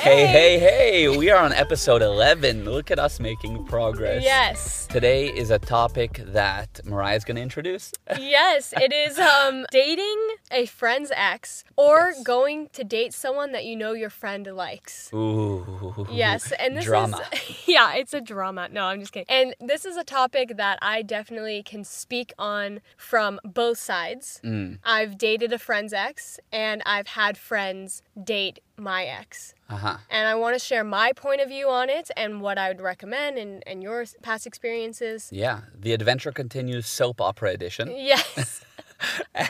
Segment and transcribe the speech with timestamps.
[0.00, 1.08] Hey, hey, hey!
[1.14, 2.64] We are on episode 11.
[2.64, 4.24] Look at us making progress.
[4.24, 4.86] Yes.
[4.86, 7.92] Today is a topic that Mariah's going to introduce.
[8.18, 10.16] Yes, it is um dating
[10.50, 12.22] a friend's ex or Yes.
[12.22, 15.10] going to date someone that you know your friend likes.
[15.12, 16.06] Ooh.
[16.10, 17.22] Yes, and this drama.
[17.32, 18.68] is yeah, it's a drama.
[18.70, 19.26] No, I'm just kidding.
[19.28, 24.40] And this is a topic that I definitely can speak on from both sides.
[24.44, 29.54] Mm, I've dated a friend's ex and I've had friends date my ex.
[29.68, 29.98] uh-huh.
[30.10, 32.80] And I want to share my point of view on it and what I would
[32.80, 35.28] recommend and, and your past experiences.
[35.30, 37.92] Yeah, the adventure continues soap opera edition.
[37.94, 38.64] Yes.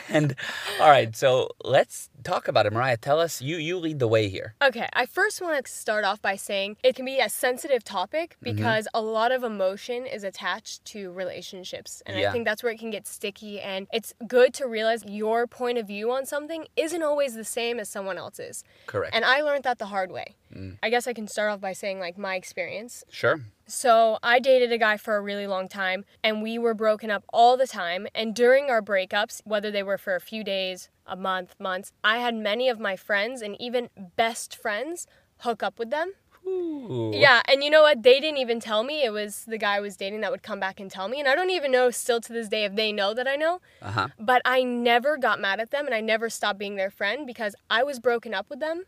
[0.07, 0.35] And
[0.79, 2.73] all right, so let's talk about it.
[2.73, 4.55] Mariah, tell us you you lead the way here.
[4.61, 8.37] Okay, I first want to start off by saying it can be a sensitive topic
[8.43, 8.55] Mm-hmm.
[8.55, 12.01] because a lot of emotion is attached to relationships.
[12.05, 12.29] And Yeah.
[12.29, 13.59] I think that's where it can get sticky.
[13.59, 17.79] And it's good to realize your point of view on something isn't always the same
[17.79, 18.63] as someone else's.
[18.87, 19.15] Correct.
[19.15, 20.35] And I learned that the hard way.
[20.55, 20.77] Mm.
[20.83, 23.03] I guess I can start off by saying, like, my experience.
[23.09, 23.41] sure.
[23.67, 27.23] So I dated a guy for a really long time, and we were broken up
[27.31, 28.05] all the time.
[28.13, 32.17] And during our breakups, whether they were for a few days, a month, months, I
[32.17, 35.07] had many of my friends and even best friends
[35.39, 36.13] hook up with them.
[36.45, 37.11] Ooh.
[37.13, 38.01] Yeah, and you know what?
[38.03, 39.03] They didn't even tell me.
[39.03, 41.19] It was the guy I was dating that would come back and tell me.
[41.19, 43.61] And I don't even know still to this day if they know that I know.
[43.81, 44.07] Uh-huh.
[44.19, 47.55] But I never got mad at them and I never stopped being their friend because
[47.69, 48.85] I was broken up with them.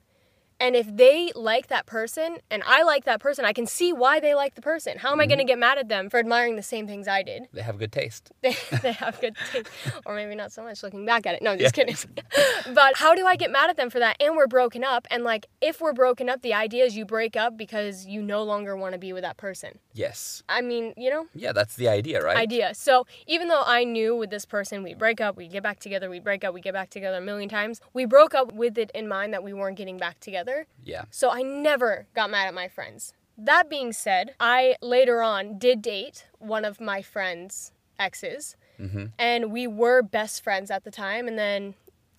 [0.64, 4.22] And if they like that person and I like that person, I can see why
[4.22, 4.97] they like the person.
[4.97, 5.47] How am I going to mm-hmm.
[5.50, 7.50] get mad at them for admiring the same things I did?
[7.52, 8.31] They have good taste.
[8.42, 9.67] They, they have good taste.
[10.06, 11.41] Or maybe not so much looking back at it.
[11.41, 11.97] No, I'm just kidding.
[12.73, 14.16] but how do I get mad at them for that?
[14.22, 15.06] And we're broken up.
[15.11, 18.41] And like, if we're broken up, the idea is you break up because you no
[18.44, 19.80] longer want to be with that person.
[19.91, 20.44] Yes.
[20.47, 22.38] I mean, you know, Yeah, that's the idea, right?
[22.38, 22.73] idea.
[22.73, 26.09] So even though I knew with this person we'd break up, we'd get back together,
[26.09, 28.91] we'd break up, we'd get back together a million times, we broke up with it
[28.95, 30.53] in mind that we weren't getting back together.
[30.84, 31.04] Yeah.
[31.12, 33.14] So I never got mad at my friends.
[33.38, 39.12] That being said, I later on did date one of my friends' exes, Mhm.
[39.18, 41.74] and we were best friends at the time, and then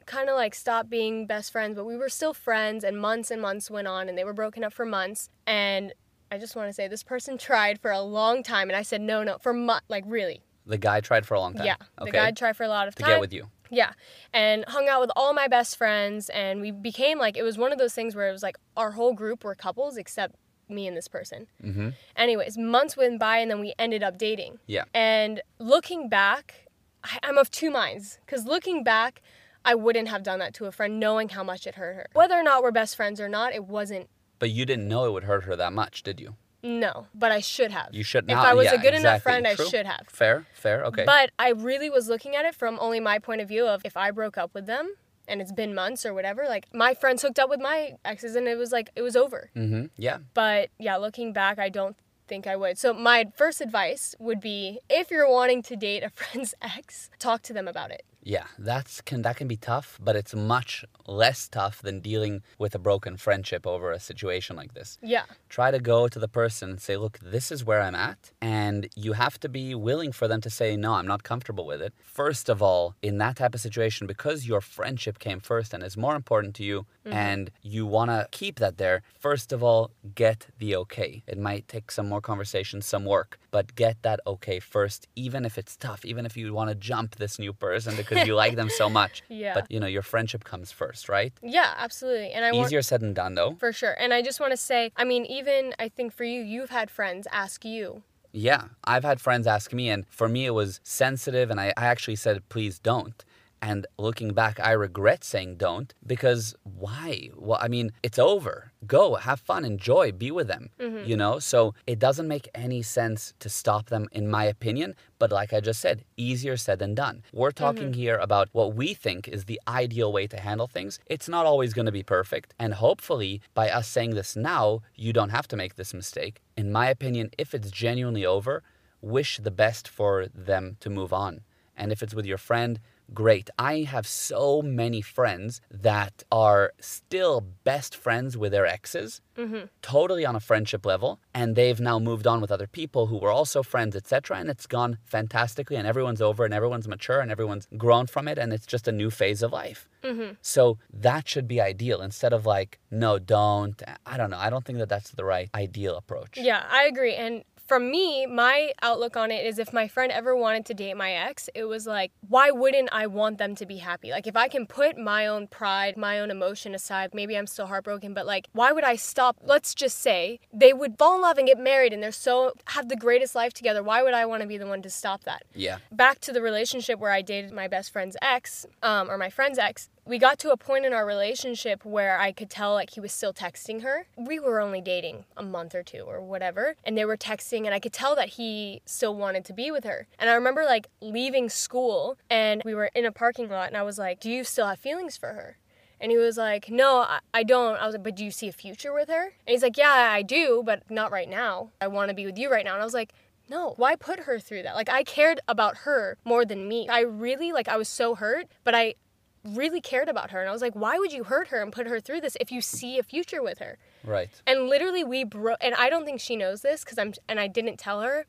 [0.06, 3.40] kind of like stopped being best friends, but we were still friends, and months and
[3.40, 5.92] months went on, and they were broken up for months, and
[6.30, 9.00] I just want to say this person tried for a long time, and I said
[9.00, 11.66] no, no, for mo- like really, The guy tried for a long time.
[11.66, 11.76] yeah.
[12.00, 12.10] Okay.
[12.10, 13.12] The guy tried for a lot of to time.
[13.12, 13.50] get with you.
[13.70, 13.92] Yeah.
[14.32, 17.72] And hung out with all my best friends and we became like it was one
[17.72, 20.36] of those things where it was like our whole group were couples except
[20.68, 21.46] me and this person.
[21.62, 21.90] Mm-hmm.
[22.16, 24.58] Anyways, months went by and then we ended up dating.
[24.66, 24.84] Yeah.
[24.94, 26.68] And looking back,
[27.02, 29.22] I, I'm of two minds cuz looking back,
[29.64, 32.06] I wouldn't have done that to a friend knowing how much it hurt her.
[32.12, 34.08] Whether or not we're best friends or not, it wasn't
[34.38, 36.36] But you didn't know it would hurt her that much, did you?
[36.64, 37.90] No, but I should have.
[37.92, 38.42] You should not.
[38.42, 38.50] If.
[38.50, 39.20] I was yeah, a good enough exactly.
[39.20, 40.06] friend, I should have.
[40.08, 41.04] Fair, fair, okay.
[41.04, 43.98] But I really was looking at it from only my point of view of if
[43.98, 44.94] I broke up with them
[45.28, 48.48] and it's been months or whatever, like my friends hooked up with my exes and
[48.48, 49.50] it was like it was over.
[49.54, 49.86] mm-hmm.
[49.98, 50.18] Yeah.
[50.32, 52.78] But yeah, looking back, I don't think I would.
[52.78, 57.42] So my first advice would be if you're wanting to date a friend's ex, talk
[57.42, 58.04] to them about it.
[58.24, 62.74] Yeah, that's can that can be tough, but it's much less tough than dealing with
[62.74, 64.98] a broken friendship over a situation like this.
[65.02, 65.24] Yeah.
[65.50, 68.88] Try to go to the person and say, "Look, this is where I'm at," and
[68.96, 71.92] you have to be willing for them to say, "No, I'm not comfortable with it."
[72.02, 75.96] First of all, in that type of situation, because your friendship came first and is
[75.96, 77.16] more important to you, Mm-hmm.
[77.16, 79.02] and you want to keep that there.
[79.18, 81.22] First of all, get the okay.
[81.26, 85.58] It might take some more conversation, some work, but get that okay first, even if
[85.58, 88.70] it's tough, even if you want to jump this new person because you like them
[88.70, 89.22] so much.
[89.34, 89.54] Yeah.
[89.54, 91.32] But you know, your friendship comes first, right?
[91.42, 92.30] Yeah, absolutely.
[92.32, 93.56] And I want Easier said than done, though.
[93.58, 93.94] for sure.
[93.98, 96.90] And I just want to say, I mean, even I think for you, you've had
[96.90, 98.02] friends ask you.
[98.32, 101.86] Yeah, I've had friends ask me, and for me, it was sensitive, and I, I
[101.86, 103.24] actually said, please don't.
[103.64, 107.30] And looking back, I regret saying don't because why?
[107.34, 108.72] Well, I mean, it's over.
[108.86, 111.08] Go, have fun, enjoy, be with them, mm-hmm.
[111.08, 111.38] you know?
[111.38, 114.94] So it doesn't make any sense to stop them, in my opinion.
[115.18, 117.22] But like I just said, easier said than done.
[117.32, 118.02] We're talking mm-hmm.
[118.04, 120.98] here about what we think is the ideal way to handle things.
[121.06, 122.52] It's not always going to be perfect.
[122.58, 126.42] And hopefully, by us saying this now, you don't have to make this mistake.
[126.54, 128.62] In my opinion, if it's genuinely over,
[129.00, 131.40] wish the best for them to move on.
[131.76, 132.78] And if it's with your friend,
[133.12, 133.50] great.
[133.58, 139.66] I have so many friends that are still best friends with their exes, mm-hmm.
[139.82, 143.30] totally on a friendship level, and they've now moved on with other people who were
[143.30, 144.38] also friends, etc.
[144.38, 148.38] And it's gone fantastically, and everyone's over, and everyone's mature, and everyone's grown from it,
[148.38, 149.88] and it's just a new phase of life.
[150.02, 150.34] Mm-hmm.
[150.42, 153.82] So that should be ideal instead of like, no, don't.
[154.04, 154.38] I don't know.
[154.38, 156.36] I don't think that that's the right ideal approach.
[156.36, 157.14] Yeah, I agree.
[157.14, 160.96] And from me, my outlook on it is if my friend ever wanted to date
[160.96, 164.10] my ex, it was like, why wouldn't I want them to be happy?
[164.10, 167.66] Like, if I can put my own pride, my own emotion aside, maybe I'm still
[167.66, 169.38] heartbroken, but like, why would I stop?
[169.42, 172.88] Let's just say they would fall in love and get married and they're so, have
[172.88, 173.82] the greatest life together.
[173.82, 175.44] Why would I want to be the one to stop that?
[175.54, 175.78] Yeah.
[175.90, 179.58] Back to the relationship where I dated my best friend's ex, um, or my friend's
[179.58, 183.00] ex, we got to a point in our relationship where I could tell like he
[183.00, 184.06] was still texting her.
[184.16, 187.74] We were only dating a month or two or whatever, and they were texting, and
[187.74, 190.06] I could tell that he still wanted to be with her.
[190.18, 193.82] And I remember like leaving school, and we were in a parking lot, and I
[193.82, 195.58] was like, "Do you still have feelings for her?"
[196.00, 197.76] And he was like, No, I, I don't.
[197.76, 199.22] I was like, But do you see a future with her?
[199.24, 201.70] And he's like, Yeah, I do, but not right now.
[201.80, 202.74] I want to be with you right now.
[202.74, 203.14] And I was like,
[203.48, 204.74] no, why put her through that?
[204.74, 206.88] Like I cared about her more than me.
[206.88, 208.94] I really like I was so hurt, but I
[209.44, 211.86] really cared about her and I was like, why would you hurt her and put
[211.86, 213.78] her through this if you see a future with her?
[214.04, 214.30] Right.
[214.46, 217.46] And literally we broke and I don't think she knows this cuz I'm and I
[217.46, 218.26] didn't tell her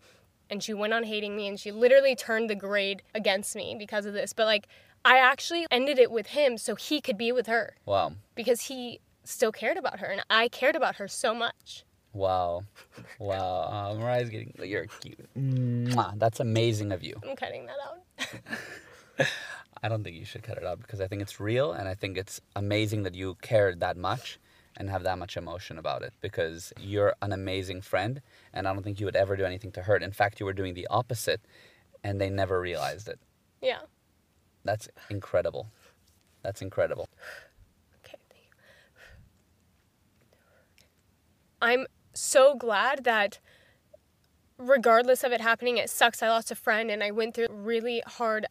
[0.49, 4.05] and she went on hating me and she literally turned the grade against me because
[4.05, 4.33] of this.
[4.33, 4.67] But like
[5.03, 8.13] I actually ended it with him so he could be with her Wow.
[8.35, 11.83] because he still cared about her and I cared about her so much.
[12.13, 12.63] Wow.
[13.19, 13.91] Wow.
[13.91, 14.53] Uh, Mariah's getting.
[14.63, 15.19] You're cute.
[15.37, 16.17] Mwah.
[16.17, 17.19] That's amazing of you.
[17.27, 19.27] I'm cutting that out.
[19.85, 21.93] I don't think you should cut it out because I think it's real and I
[21.93, 24.39] think it's amazing that you cared that much
[24.75, 28.19] and have that much emotion about it because you're an amazing friend
[28.51, 30.01] and I don't think you would ever do anything to hurt.
[30.01, 31.39] In fact, you were doing the opposite
[32.03, 33.19] and they never realized it.
[33.61, 33.81] yeah.
[34.63, 35.67] That's incredible.
[36.41, 37.07] That's incredible.
[38.03, 38.53] Okay, thank you.
[41.61, 41.85] I'm
[42.15, 43.37] so glad that
[44.57, 46.23] regardless of it happening, it sucks.
[46.23, 48.47] I lost a friend and I went through really hard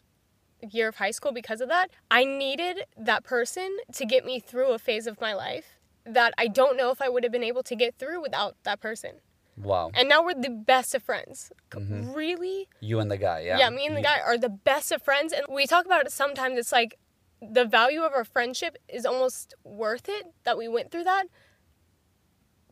[0.73, 1.89] year of high school because of that.
[2.11, 6.49] I needed that person to get me through a phase of my life that I
[6.49, 9.13] don't know if I would have been able to get through without that person.
[9.57, 9.91] Wow.
[9.95, 11.53] And now we're the best of friends.
[11.71, 12.13] Mm-hmm.
[12.13, 12.69] Really?
[12.81, 13.59] You and the guy, yeah.
[13.59, 15.33] Yeah, me and the guy are the best of friends.
[15.33, 16.59] And we talk about it sometimes.
[16.59, 16.99] It's like
[17.41, 21.27] the value of our friendship is almost worth it that we went through that.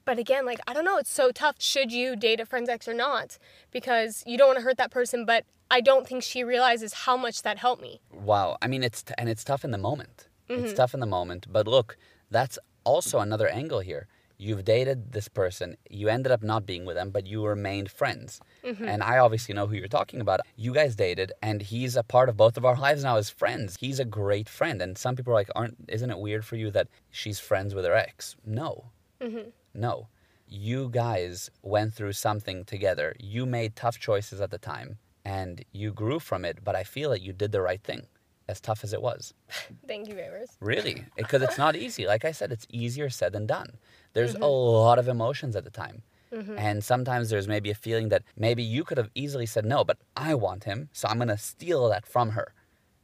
[0.04, 1.56] But again, like, I don't know, it's so tough.
[1.58, 3.38] Should you date a friend's ex or not?
[3.70, 7.16] Because you don't want to hurt that person, but I don't think she realizes how
[7.16, 8.00] much that helped me.
[8.12, 8.58] Wow.
[8.60, 10.28] I mean, it's t- and it's tough in the moment.
[10.48, 10.64] Mm-hmm.
[10.64, 11.46] It's tough in the moment.
[11.50, 11.96] But look,
[12.30, 14.08] that's also another angle here.
[14.38, 15.76] You've dated this person.
[15.88, 18.40] You ended up not being with them, but you remained friends.
[18.64, 18.88] Mm-hmm.
[18.88, 20.40] And I obviously know who you're talking about.
[20.56, 23.76] You guys dated, and he's a part of both of our lives now as friends.
[23.78, 24.82] He's a great friend.
[24.82, 25.76] And some people are like, "Aren't?
[25.86, 28.86] Isn't it weird for you that she's friends with her ex?" No,
[29.20, 29.50] Mm-hmm.
[29.74, 30.08] No.
[30.46, 33.14] You guys went through something together.
[33.18, 36.62] You made tough choices at the time, and you grew from it.
[36.62, 38.06] But I feel that you did the right thing,
[38.48, 39.32] as tough as it was.
[39.86, 40.50] Thank you, Favors.
[40.60, 42.06] Really, because it's not easy.
[42.06, 43.78] Like I said, it's easier said than done.
[44.12, 44.42] There's mm-hmm.
[44.42, 46.02] a lot of emotions at the time.
[46.32, 46.58] Mm-hmm.
[46.58, 49.98] And sometimes there's maybe a feeling that maybe you could have easily said no, but
[50.16, 52.54] I want him, so I'm going to steal that from her.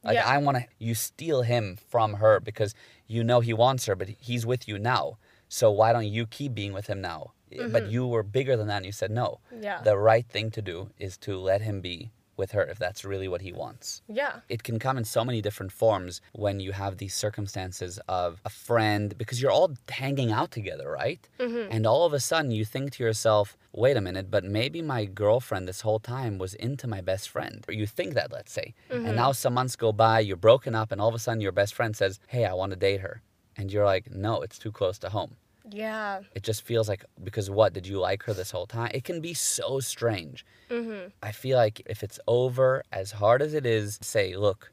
[0.02, 0.26] Like Yeah.
[0.26, 2.74] I want to you steal him from her because
[3.06, 5.18] you know he wants her, but he's with you now.
[5.48, 7.32] So why don't you keep being with him now?
[7.72, 9.40] But you were bigger than that and you said no.
[9.60, 9.80] Yeah.
[9.82, 13.26] The right thing to do is to let him be with her if that's really
[13.26, 14.34] what he wants Yeah.
[14.48, 18.48] it can come in so many different forms when you have these circumstances of a
[18.50, 21.28] friend because you're all hanging out together, right?
[21.40, 21.72] Mm-hmm.
[21.72, 25.04] And all of a sudden you think to yourself, wait a minute, but maybe my
[25.04, 27.64] girlfriend this whole time was into my best friend.
[27.66, 28.74] Or you think that, let's say.
[28.90, 29.06] Mm-hmm.
[29.06, 31.52] And now some months go by, you're broken up, and all of a sudden your
[31.52, 33.20] best friend says, hey, I want to date her.
[33.58, 35.36] And you're like, no, it's too close to home.
[35.70, 36.20] Yeah.
[36.34, 37.74] It just feels like, because what?
[37.74, 38.90] Did you like her this whole time?
[38.94, 40.46] It can be so strange.
[40.70, 41.08] Mm-hmm.
[41.22, 44.72] I feel like if it's over, as hard as it is, say, look,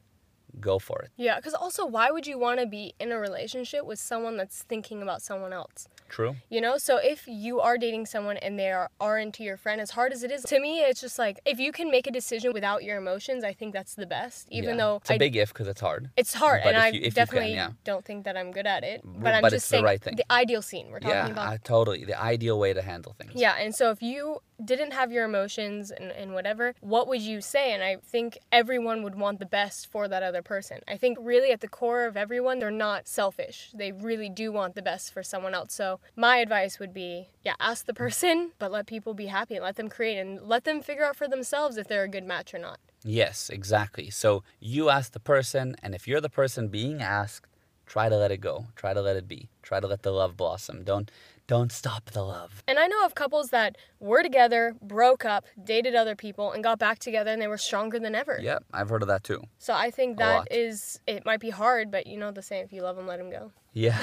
[0.60, 1.10] go for it.
[1.18, 1.36] Yeah.
[1.36, 5.02] Because also, why would you want to be in a relationship with someone that's thinking
[5.02, 5.90] about someone else?
[6.10, 6.36] True.
[6.50, 9.82] You know, so if you are dating someone and they are, are into your friend,
[9.82, 12.12] as hard as it is, to me, it's just like if you can make a
[12.12, 14.48] decision without your emotions, I think that's the best.
[14.52, 14.76] Even Yeah.
[14.78, 16.10] though it's a I, big if because it's hard.
[16.16, 17.72] it's hard, but and I you- you can, definitely yeah.
[17.84, 19.02] don't think that I'm good at it.
[19.04, 20.16] But But I'm just the saying right thing.
[20.16, 21.50] the ideal scene we're talking Yeah, about.
[21.50, 22.06] I, totally.
[22.06, 23.32] The ideal way to handle things.
[23.36, 27.42] Yeah, and so if you didn't have your emotions and, and whatever, what would you
[27.42, 27.74] say?
[27.74, 30.80] And I think everyone would want the best for that other person.
[30.88, 33.72] I think really at the core of everyone, they're not selfish.
[33.74, 35.74] They really do want the best for someone else.
[35.74, 39.64] So my advice would be, yeah, ask the person, but let people be happy and
[39.64, 42.54] let them create and let them figure out for themselves if they're a good match
[42.54, 42.80] or not.
[43.04, 44.10] Yes, exactly.
[44.10, 47.48] So you ask the person, and if you're the person being asked,
[47.86, 48.66] try to let it go.
[48.76, 49.48] Try to let it be.
[49.62, 50.84] Try to let the love blossom.
[50.84, 51.12] Don't
[51.48, 52.64] don't stop the love.
[52.68, 56.80] And I know of couples that were together, broke up, dated other people, and got
[56.80, 58.40] back together and they were stronger than ever.
[58.42, 59.44] Yeah, I've heard of that too.
[59.60, 62.74] So I think that is, it might be hard, but you know the saying, if
[62.74, 63.52] you love them, let them go.
[63.74, 63.98] Yeah,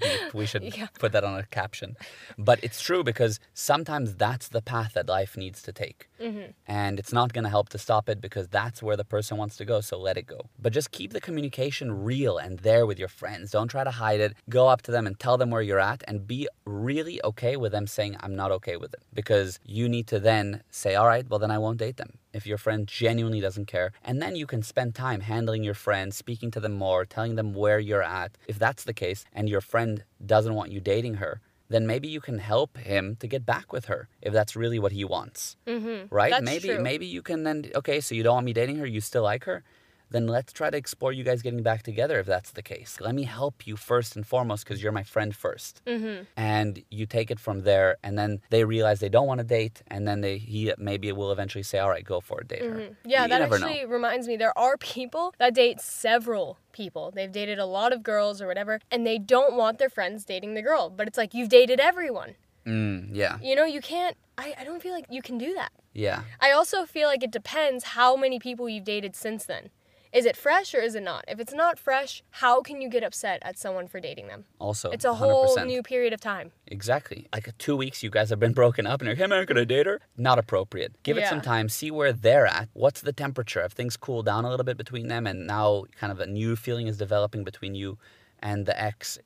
[0.00, 0.20] deep.
[0.34, 0.86] We should Yeah.
[0.98, 1.96] put that on a caption.
[2.38, 6.08] But it's true because sometimes that's the path that life needs to take.
[6.20, 6.50] Mm-hmm.
[6.66, 9.56] And it's not going to help to stop it because that's where the person wants
[9.56, 9.80] to go.
[9.80, 10.40] So let it go.
[10.58, 13.50] But just keep the communication real and there with your friends.
[13.50, 14.34] Don't try to hide it.
[14.48, 17.72] Go up to them and tell them where you're at and be really okay with
[17.72, 19.02] them saying, I'm not okay with it.
[19.12, 22.46] Because you need to then say, all right, well, then I won't date them if
[22.46, 23.92] your friend genuinely doesn't care.
[24.04, 27.54] And then you can spend time handling your friend, speaking to them more, telling them
[27.54, 28.36] where you're at.
[28.46, 32.20] If that's the case and your friend doesn't want you dating her, then maybe you
[32.20, 35.56] can help him to get back with her if that's really what he wants.
[35.66, 36.14] Mm-hmm.
[36.14, 36.30] Right?
[36.30, 36.82] That's maybe true.
[36.82, 39.44] maybe you can then okay, so you don't want me dating her, you still like
[39.44, 39.64] her?
[40.10, 42.98] Then let's try to explore you guys getting back together if that's the case.
[43.00, 46.22] Let me help you first and foremost because you're my friend 1st Mm-hmm.
[46.36, 49.82] and you take it from there and then they realize they don't want to date
[49.88, 52.92] and then they he maybe will eventually say all right go for it date Mm-hmm.
[53.04, 53.66] Yeah, You that never know.
[53.66, 54.36] actually reminds me.
[54.36, 57.10] There are people that date several people.
[57.14, 60.54] They've dated a lot of girls or whatever, and they don't want their friends dating
[60.54, 60.88] the girl.
[60.90, 62.36] But it's like you've dated everyone.
[62.66, 64.16] mm, yeah You know, you can't.
[64.38, 65.72] I, I don't feel like you can do that.
[65.94, 69.70] yeah I also feel like it depends how many people you've dated since then.
[70.12, 71.24] Is it fresh or is it not?
[71.28, 74.44] If it's not fresh, how can you get upset at someone for dating them?
[74.58, 75.66] also It's a whole 100%.
[75.66, 76.52] new period of time.
[76.68, 77.26] Exactly.
[77.32, 79.58] Like two weeks, you guys have been broken up, and you're, like, hey, man, could
[79.58, 80.00] I date her?
[80.16, 80.94] Not appropriate.
[81.02, 82.68] Give it some time, see where they're at.
[82.72, 83.62] What's the temperature?
[83.62, 86.56] If things cool down a little bit between them, and now kind of a new
[86.56, 87.98] feeling is developing between you
[88.40, 89.18] and the ex,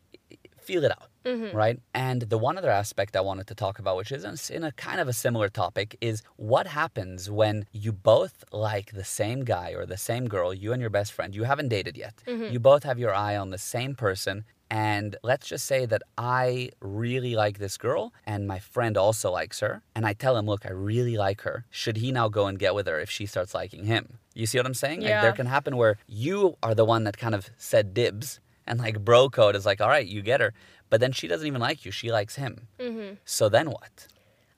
[0.59, 1.10] feel it out.
[1.25, 1.57] Mm-hmm.
[1.57, 1.81] Right.
[1.95, 5.01] And the one other aspect I wanted to talk about, which is in a kind
[5.01, 9.87] of a similar topic, is what happens when you both like the same guy or
[9.87, 12.23] the same girl, you and your best friend, you haven't dated yet.
[12.27, 12.53] Mm-hmm.
[12.53, 14.45] You both have your eye on the same person.
[14.73, 19.59] And let's just say that I really like this girl and my friend also likes
[19.61, 19.83] her.
[19.97, 21.65] And I tell him, look, I really like her.
[21.71, 24.19] Should he now go and get with her if she starts liking him?
[24.33, 25.01] You see what I'm saying?
[25.01, 28.79] Like there can happen where you are the one that kind of said dibs and
[28.79, 30.55] like bro code is like, all right, you get her.
[30.91, 31.93] But then she doesn't even like you.
[31.93, 32.69] She likes him.
[32.79, 33.15] Mm-hmm.
[33.25, 34.09] So then what?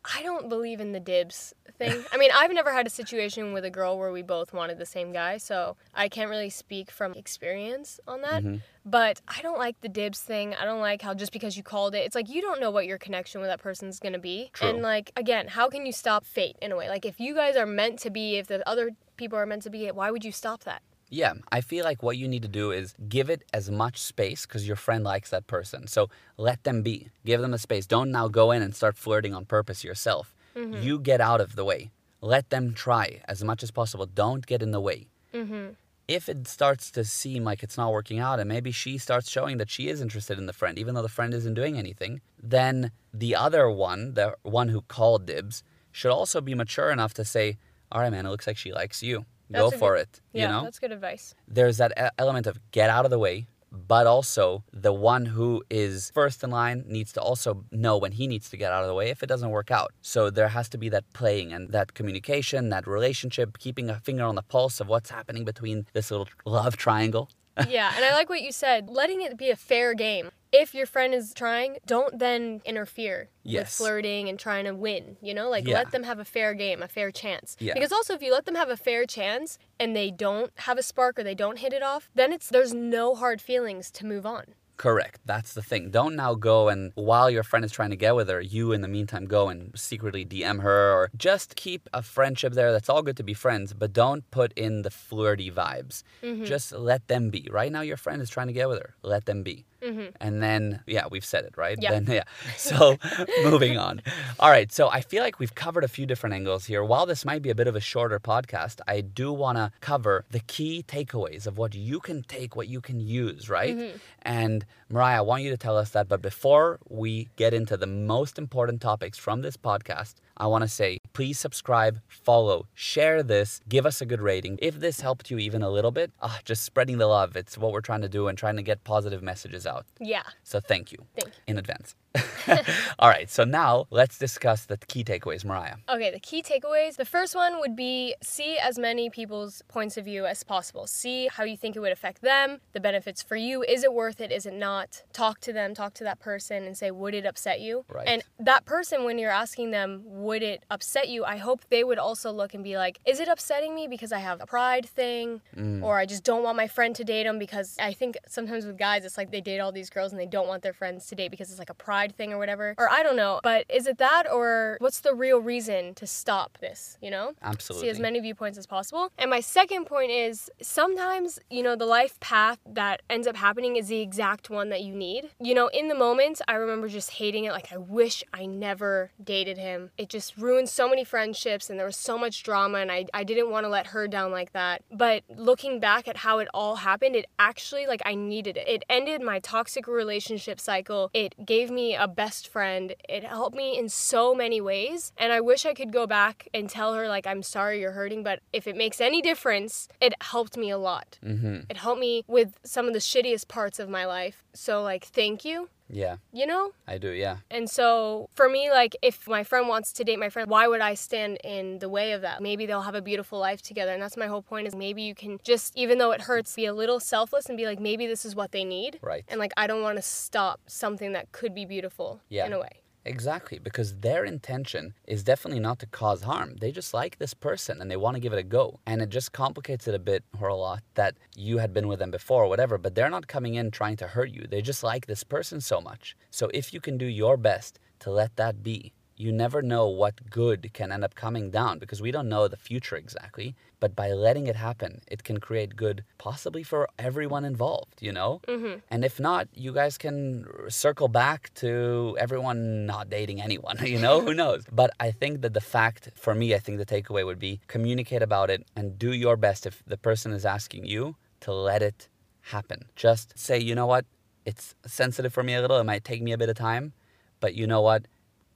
[0.04, 2.04] I don't believe in the dibs thing.
[2.12, 4.86] I mean, I've never had a situation with a girl where we both wanted the
[4.86, 8.42] same guy, so I can't really speak from experience on that.
[8.42, 8.56] Mm-hmm.
[8.84, 10.54] But I don't like the dibs thing.
[10.54, 12.86] I don't like how just because you called it, it's like you don't know what
[12.86, 14.50] your connection with that person's gonna be.
[14.54, 14.70] True.
[14.70, 16.88] And like again, how can you stop fate in a way?
[16.88, 19.70] Like if you guys are meant to be, if the other people are meant to
[19.70, 20.82] be, why would you stop that?
[21.12, 24.46] Yeah, I feel like what you need to do is give it as much space
[24.46, 25.86] because your friend likes that person.
[25.86, 27.08] So let them be.
[27.26, 27.84] Give them the space.
[27.84, 30.34] Don't now go in and start flirting on purpose yourself.
[30.56, 31.90] You get out of the way.
[32.22, 34.06] Let them try as much as possible.
[34.06, 35.06] Don't get in the way.
[35.34, 35.72] Mm-hmm.
[36.08, 39.58] If it starts to seem like it's not working out and maybe she starts showing
[39.58, 42.90] that she is interested in the friend, even though the friend isn't doing anything, then
[43.12, 47.58] the other one, the one who called dibs, should also be mature enough to say,
[47.90, 49.26] all right, man, it looks like she likes you.
[49.52, 50.20] Go That's a for good- it.
[50.32, 50.62] Yeah, you know?
[50.64, 51.34] that's good advice.
[51.48, 56.10] there's that element of get out of the way, but also the one who is
[56.14, 58.94] first in line needs to also know when he needs to get out of the
[58.94, 59.92] way if it doesn't work out.
[60.02, 64.24] So there has to be that playing and that communication, that relationship, keeping a finger
[64.24, 67.30] on the pulse of what's happening between this little love triangle.
[67.68, 70.30] yeah, and I like what you said, letting it be a fair game.
[70.52, 75.32] If your friend is trying, don't then interfere with flirting and trying to win, you
[75.32, 75.48] know?
[75.48, 75.76] Like Yeah.
[75.76, 77.56] let them have a fair game, a fair chance.
[77.58, 77.72] Yeah.
[77.74, 80.82] Because also if you let them have a fair chance and they don't have a
[80.82, 84.26] spark or they don't hit it off, then it's there's no hard feelings to move
[84.26, 84.54] on.
[84.78, 85.20] Correct.
[85.24, 85.90] That's the thing.
[85.90, 88.80] Don't now go and while your friend is trying to get with her, you in
[88.80, 92.72] the meantime go and secretly DM her or just keep a friendship there.
[92.72, 96.02] That's all good to be friends, but don't put in the flirty vibes.
[96.22, 96.44] Mm-hmm.
[96.44, 97.46] Just let them be.
[97.50, 98.94] Right now, your friend is trying to get with her.
[99.02, 99.66] Let them be.
[99.82, 100.16] Mm-hmm.
[100.20, 101.76] And then, yeah, we've said it, right?
[101.80, 101.92] Yeah.
[101.92, 102.24] Then, yeah.
[102.56, 102.96] So,
[103.44, 104.02] moving on.
[104.38, 104.72] All right.
[104.72, 106.84] So, I feel like we've covered a few different angles here.
[106.84, 110.24] While this might be a bit of a shorter podcast, I do want to cover
[110.30, 113.76] the key takeaways of what you can take, what you can use, right?
[113.76, 113.96] Mm-hmm.
[114.22, 116.06] And, Mariah, I want you to tell us that.
[116.06, 120.68] But before we get into the most important topics from this podcast, I want to
[120.68, 124.58] say please subscribe, follow, share this, give us a good rating.
[124.60, 127.36] If this helped you even a little bit, ah, just spreading the love.
[127.36, 129.86] It's what we're trying to do and trying to get positive messages out.
[129.98, 130.22] Yeah.
[130.42, 131.42] So thank you Thank you.
[131.46, 131.94] in advance.
[132.98, 135.76] All right, so now let's discuss the key takeaways, Mariah.
[135.88, 136.96] Okay, the key takeaways.
[136.96, 140.86] The first one would be see as many people's points of view as possible.
[140.86, 143.62] See how you think it would affect them, the benefits for you.
[143.62, 144.32] Is it worth it?
[144.32, 144.81] Is it not?
[145.12, 147.84] Talk to them, talk to that person and say, would it upset you?
[147.88, 148.06] Right.
[148.06, 151.24] And that person, when you're asking them, would would it upset you?
[151.24, 154.18] I hope they would also look and be like, is it upsetting me because I
[154.18, 155.40] have a pride thing?
[155.56, 155.82] Mm.
[155.82, 158.76] Or I just don't want my friend to date him because I think sometimes with
[158.76, 161.14] guys, it's like they date all these girls and they don't want their friends to
[161.14, 162.74] date because it's like a pride thing or whatever.
[162.78, 163.40] Or I don't know.
[163.42, 167.34] But is it that or what's the real reason to stop this, you know?
[167.42, 167.86] Absolutely.
[167.86, 169.12] See as many viewpoints as possible.
[169.18, 173.76] And my second point is sometimes, you know, the life path that ends up happening
[173.76, 175.30] is the exact one that you need.
[175.38, 177.52] You know, in the moment, I remember just hating it.
[177.52, 179.90] Like, I wish I never dated him.
[179.96, 183.24] It just ruined so many friendships and there was so much drama, and I, I
[183.24, 184.82] didn't want to let her down like that.
[184.90, 188.66] But looking back at how it all happened, it actually, like, I needed it.
[188.66, 191.10] It ended my toxic relationship cycle.
[191.12, 192.94] It gave me a best friend.
[193.08, 195.12] It helped me in so many ways.
[195.18, 198.22] And I wish I could go back and tell her, like, I'm sorry you're hurting,
[198.22, 201.18] but if it makes any difference, it helped me a lot.
[201.24, 201.60] Mm-hmm.
[201.68, 204.44] It helped me with some of the shittiest parts of my life.
[204.62, 206.70] So, like, thank you, Yeah, you know?
[206.86, 207.10] I do.
[207.10, 207.38] Yeah.
[207.50, 210.80] And so for me, like, if my friend wants to date my friend, why would
[210.80, 212.40] I stand in the way of that?
[212.40, 213.92] Maybe they'll have a beautiful life together.
[213.92, 216.66] And that's my whole point is maybe you can just, even though it hurts, be
[216.66, 219.00] a little selfless and be like, maybe this is what they need.
[219.02, 219.24] Right.
[219.28, 222.46] And like, I don't want to stop something that could be beautiful Yeah.
[222.46, 222.81] in a way.
[223.04, 226.56] Exactly, because their intention is definitely not to cause harm.
[226.60, 228.78] They just like this person and they want to give it a go.
[228.86, 231.98] And it just complicates it a bit or a lot that you had been with
[231.98, 234.46] them before or whatever, but they're not coming in trying to hurt you.
[234.48, 236.16] They just like this person so much.
[236.30, 240.30] So if you can do your best to let that be, you never know what
[240.30, 243.54] good can end up coming down because we don't know the future exactly.
[243.78, 248.40] But by letting it happen, it can create good possibly for everyone involved, you know?
[248.48, 248.78] Mm-hmm.
[248.90, 254.20] And if not, you guys can circle back to everyone not dating anyone, you know?
[254.20, 254.64] Who knows?
[254.70, 258.22] But I think that the fact, for me, I think the takeaway would be communicate
[258.22, 262.08] about it and do your best if the person is asking you to let it
[262.54, 262.86] happen.
[262.96, 264.04] Just say, you know what?
[264.44, 265.78] It's sensitive for me a little.
[265.78, 266.92] It might take me a bit of time,
[267.38, 268.06] but you know what?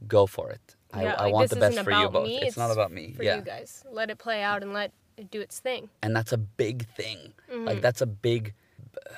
[0.07, 0.76] Go for it.
[0.93, 2.26] I, Yeah, I like, want the best for you both.
[2.26, 3.12] me, it's, not about me.
[3.12, 3.37] For yeah.
[3.37, 3.85] you guys.
[3.91, 5.88] Let it play out and let it do its thing.
[6.03, 7.65] and that's a big thing Mm-hmm.
[7.65, 8.53] like that's a big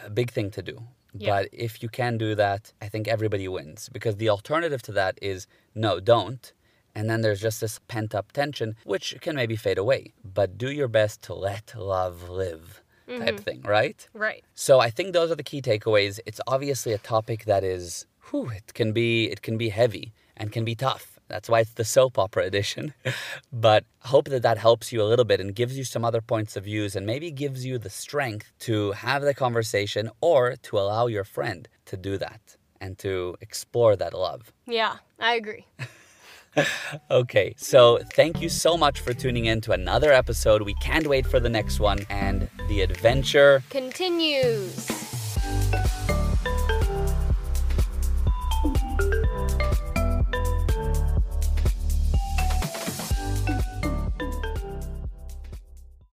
[0.04, 0.76] a big thing to do
[1.14, 1.30] Yeah.
[1.30, 5.14] but if you can do that i think everybody wins because the alternative to that
[5.32, 6.52] is no don't
[6.94, 10.70] and then there's just this pent up tension which can maybe fade away but do
[10.80, 12.66] your best to let love live
[13.22, 14.44] type thing right Right.
[14.54, 16.14] so I think those are the key takeaways.
[16.26, 20.52] It's obviously a topic that is, whew, it can be, it can be heavy and
[20.52, 21.18] can be tough.
[21.28, 22.94] That's why it's the soap opera edition.
[23.52, 26.56] but hope that that helps you a little bit and gives you some other points
[26.56, 31.06] of views and maybe gives you the strength to have the conversation or to allow
[31.06, 34.52] your friend to do that and to explore that love.
[34.66, 35.66] Yeah, I agree.
[37.10, 40.62] Okay, so thank you so much for tuning in to another episode.
[40.62, 45.07] We can't wait for the next one and the adventure Continues.